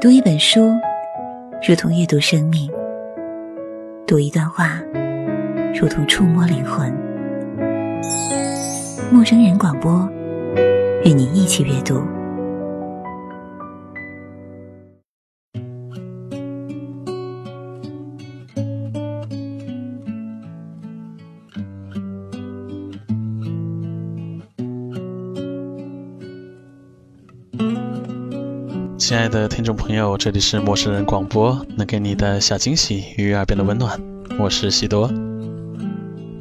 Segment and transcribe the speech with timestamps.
[0.00, 0.60] 读一本书，
[1.66, 2.70] 如同阅读生命；
[4.06, 4.80] 读一段话，
[5.74, 6.88] 如同触摸灵魂。
[9.10, 10.08] 陌生人广播，
[11.04, 12.00] 与你一起阅读。
[29.08, 33.98] 亲爱的听众朋友，这里是陌生人广播，能给你的小惊喜与耳边的温暖，
[34.38, 35.08] 我是西多。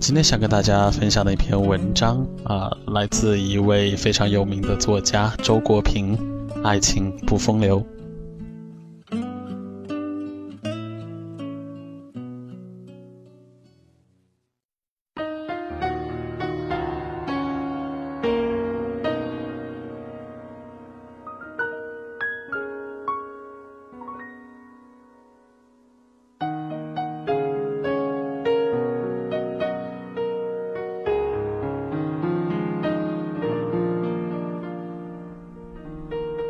[0.00, 6.16] 今天想跟大家分享的一篇文章啊，来自一位非常有名的作家周国平，
[6.62, 7.80] 《爱情不风流》。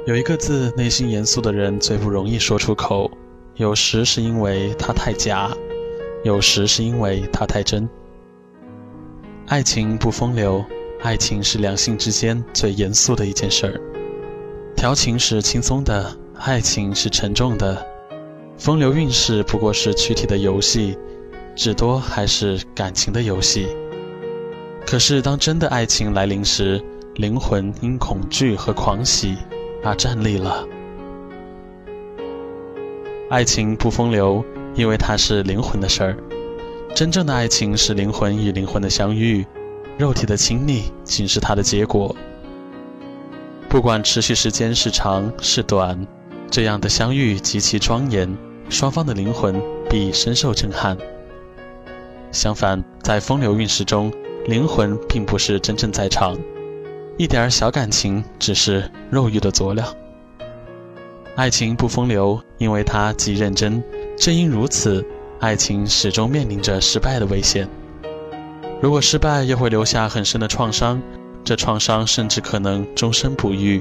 [0.06, 3.10] 有一个字，内心严肃的人最不容易说出口。
[3.56, 5.50] 有时是因为它太假，
[6.24, 7.88] 有时是因为它太真。
[9.46, 10.62] 爱情不风流，
[11.00, 13.80] 爱情是两性之间最严肃的一件事儿。
[14.76, 17.86] 调情是轻松的，爱情是沉重的。
[18.58, 20.98] 风流韵事不过是躯体的游戏，
[21.56, 23.68] 至多还是感情的游戏。
[24.86, 26.78] 可是当真的爱情来临时，
[27.14, 29.38] 灵魂因恐惧和狂喜。
[29.84, 30.66] 他站立了。
[33.28, 34.42] 爱情不风流，
[34.74, 36.16] 因为它是灵魂的事儿。
[36.94, 39.44] 真正的爱情是灵魂与灵魂的相遇，
[39.98, 42.16] 肉体的亲密仅是它的结果。
[43.68, 46.06] 不管持续时间是长是短，
[46.50, 48.34] 这样的相遇极其庄严，
[48.70, 49.60] 双方的灵魂
[49.90, 50.96] 必深受震撼。
[52.32, 54.10] 相反，在风流韵事中，
[54.46, 56.38] 灵魂并不是真正在场。
[57.16, 59.86] 一点小感情只是肉欲的佐料。
[61.36, 63.80] 爱情不风流，因为它极认真。
[64.16, 65.04] 正因如此，
[65.38, 67.68] 爱情始终面临着失败的危险。
[68.80, 71.00] 如果失败，又会留下很深的创伤，
[71.44, 73.80] 这创伤甚至可能终身不愈。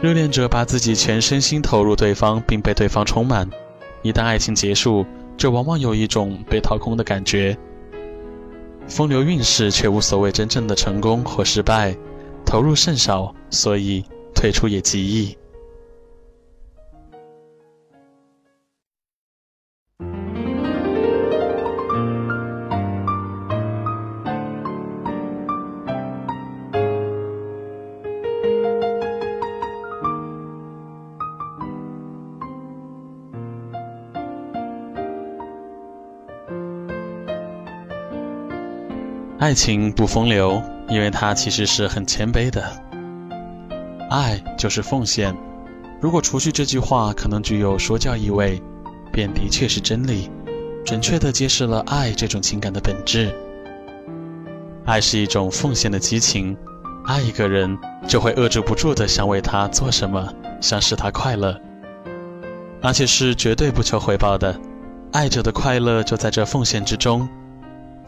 [0.00, 3.48] 热恋者把自己全身心投入对方，并被对方充满。
[4.02, 7.56] 一旦爱情结束，这往往有一种被掏空的感觉。
[8.88, 11.96] 风流韵事却无所谓真正的成功或失败，
[12.44, 14.04] 投入甚少，所以
[14.34, 15.36] 退出也极易。
[39.42, 42.62] 爱情不风流，因为它其实是很谦卑的。
[44.08, 45.36] 爱就是奉献。
[46.00, 48.62] 如果除去这句话可能具有说教意味，
[49.12, 50.30] 便的确是真理，
[50.84, 53.34] 准确地揭示了爱这种情感的本质。
[54.84, 56.56] 爱是一种奉献的激情，
[57.06, 57.76] 爱一个人
[58.06, 60.24] 就会遏制不住的想为他做什么，
[60.60, 61.60] 想使他快乐，
[62.80, 64.56] 而且是绝对不求回报的。
[65.10, 67.28] 爱者的快乐就在这奉献之中。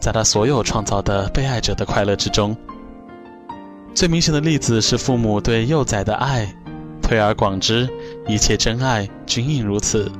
[0.05, 2.55] 在他所有创造的被爱者的快乐之中，
[3.95, 6.47] 最明显的例子是父母对幼崽的爱。
[7.01, 7.89] 推而广之，
[8.27, 10.11] 一切真爱均应如此。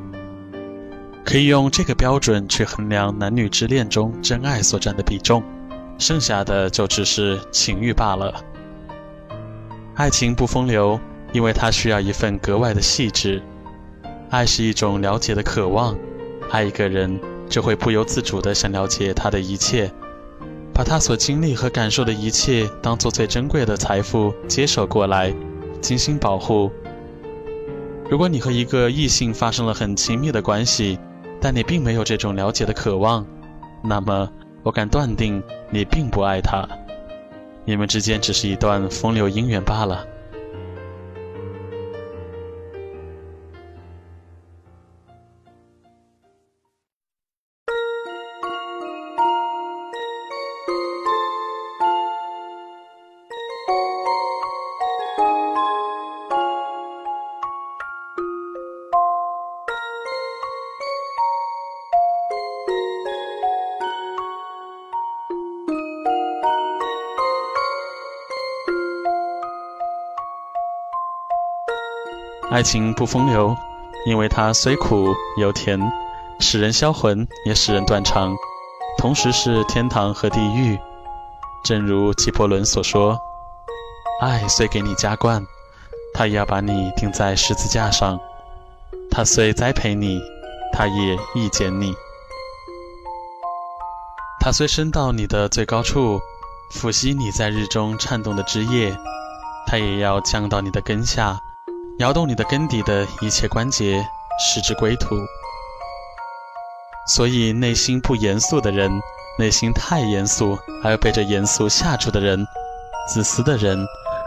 [1.23, 5.43] 可以用这个标准去衡量男女之恋中真爱所占的比重，
[5.99, 8.33] 剩下的就只是情欲罢了。
[9.93, 10.99] 爱情不风流，
[11.31, 13.39] 因为它需要一份格外的细致。
[14.31, 15.95] 爱是一种了解的渴望，
[16.49, 17.19] 爱一个人。
[17.49, 19.91] 就会不由自主地想了解他的一切，
[20.73, 25.33] 把他所经历和感受的一切当做最珍贵的财富接手过来，
[25.81, 26.71] 精心保护。
[28.09, 30.99] 如果你和一个异性发生了很亲密的关系，
[31.39, 33.25] 但你并没有这种了解的渴望，
[33.83, 34.29] 那么
[34.63, 36.67] 我敢断定你并不爱他，
[37.65, 40.05] 你们之间只是一段风流姻缘罢了。
[72.55, 73.53] 爱情不风流，
[74.05, 75.77] 因为它虽苦又甜，
[76.39, 78.33] 使人销魂，也使人断肠，
[78.97, 80.79] 同时是天堂和地狱。
[81.65, 83.19] 正如纪伯伦所说
[84.23, 85.45] ：“爱虽给你加冠，
[86.13, 88.17] 他也要把你钉在十字架上；
[89.11, 90.21] 他虽栽培你，
[90.71, 91.91] 他也易剪你；
[94.39, 96.21] 他虽升到你的最高处，
[96.71, 98.95] 抚息你在日中颤动的枝叶，
[99.67, 101.37] 他也要降到你的根下。”
[101.99, 104.05] 摇动你的根底的一切关节，
[104.37, 105.15] 使之归途。
[107.07, 108.91] 所以，内心不严肃的人，
[109.39, 112.45] 内心太严肃而被这严肃吓住的人，
[113.07, 113.77] 自私的人，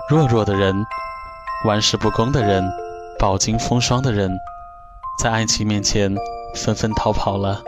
[0.09, 0.75] 弱弱的人，
[1.67, 2.65] 玩世不恭的人，
[3.19, 4.31] 饱经风霜的人，
[5.23, 6.17] 在爱情面前
[6.55, 7.61] 纷纷逃跑了。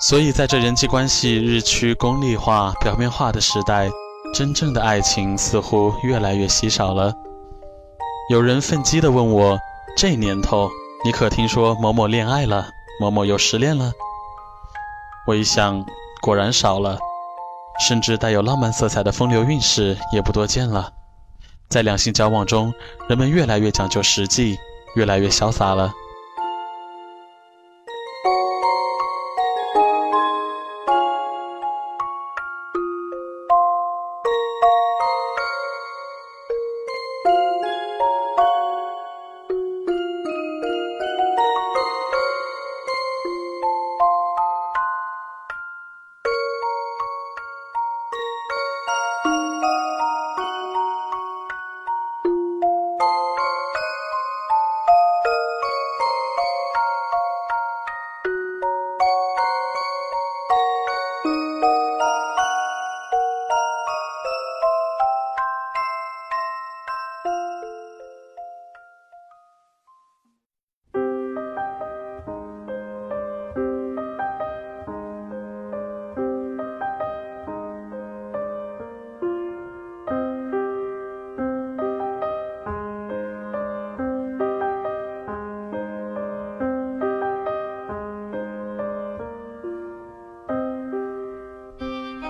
[0.00, 3.90] 所以，在这人际关系日趋功利化、表面化的时代，
[4.32, 7.12] 真正的爱情似乎越来越稀少了。
[8.30, 9.58] 有人愤激地问我
[9.96, 10.70] ：“这年头，
[11.04, 12.70] 你可听说某某恋爱了，
[13.00, 13.92] 某某又失恋了？”
[15.26, 15.84] 我一想，
[16.20, 16.98] 果然少了，
[17.86, 20.92] 甚至带有浪漫色彩的风流韵事也不多见了。
[21.68, 22.72] 在两性交往中，
[23.08, 24.56] 人们越来越讲究实际，
[24.94, 25.92] 越来越潇洒了。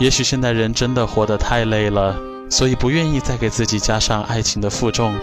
[0.03, 2.17] 也许现代人真的活得太累了，
[2.51, 5.15] 所以不愿意再给自己加上爱情的负重，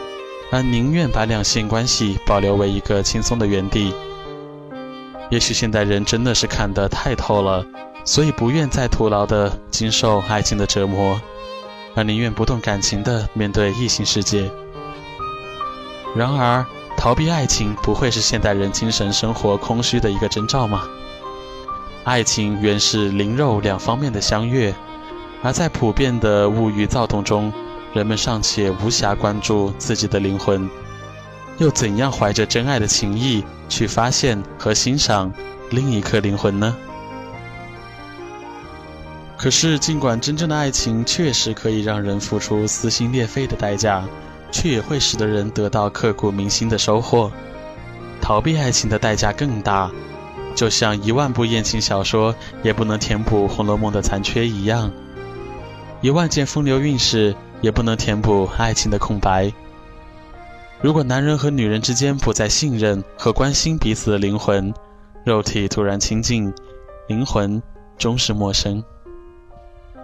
[0.54, 3.94] 而宁愿把两性关系保留为一个轻松的原地。
[5.30, 7.66] 也许现代人真的是看得太透了，
[8.06, 11.20] 所以不愿再徒劳的经受爱情的折磨，
[11.94, 14.50] 而宁愿不动感情的面对异性世界。
[16.16, 16.66] 然而，
[16.96, 20.88] 逃避爱情不会是现代人精神生活空虚的一个征兆吗？
[22.04, 24.74] 爱情原是灵肉两方面的相悦，
[25.44, 27.54] 而在普遍的物欲躁动中，
[27.94, 30.70] 人们尚且无暇关注自己的灵魂，
[31.60, 35.32] 又怎样怀着真爱的情谊去发现和欣赏
[35.70, 36.76] 另一颗灵魂呢？
[39.38, 44.04] 可是，尽管真正的爱情确实可以让人付出撕心裂肺的代价，
[44.52, 47.32] 却也会使得人得到刻骨铭心的收获。
[48.20, 49.90] 逃避爱情的代价更大。
[50.56, 54.92] 就像一万部言情小说也不能填补《红楼梦》的残缺一样，
[56.02, 59.52] 一万件风流韵事也不能填补爱情的空白。
[60.82, 64.74] 如果男人和女人之间不再信任和关心彼此的灵魂，
[65.26, 66.54] 肉体突然亲近，
[67.08, 67.62] 灵魂
[67.98, 68.84] 终是陌生，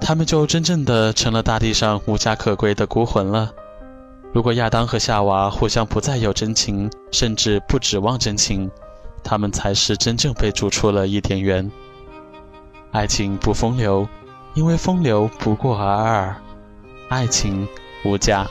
[0.01, 3.51] 他们就真正的成了大地上无家可归的孤魂了。
[4.33, 8.69] 如果亚当和夏娃互相不再有真情，甚至不指望真情。
[9.25, 11.69] 他们才是真正被逐出了伊甸园。
[12.91, 14.07] 爱情不风流，
[14.53, 16.35] 因为风流不过尔尔，
[17.09, 17.67] 爱情
[18.05, 18.47] 无价。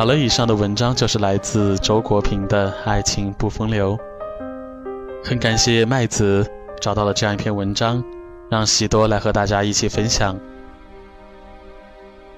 [0.00, 3.98] 好了，以上的文章就是来自周国平的《爱情不风流》。
[5.22, 8.02] 很感谢麦子找到了这样一篇文章，
[8.50, 10.40] 让喜多来和大家一起分享。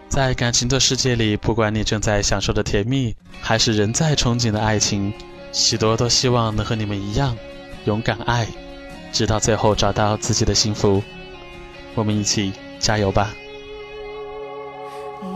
[0.08, 5.14] 在感情的世界里，不管你正在享受的甜蜜，还是仍在憧憬的爱情，
[5.52, 7.36] 喜多都希望能和你们一样，
[7.84, 8.44] 勇敢爱，
[9.12, 11.00] 直到最后找到自己的幸福。
[11.94, 13.30] 我们一起加油吧！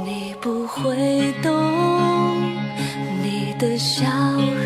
[0.05, 1.66] 你不会懂，
[3.59, 4.66] 的笑容。